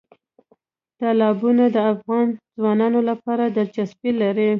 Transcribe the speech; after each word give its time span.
تالابونه 0.99 1.63
د 1.75 1.77
افغان 1.93 2.27
ځوانانو 2.57 2.99
لپاره 3.09 3.43
دلچسپي 3.57 4.11
لري. 4.21 4.49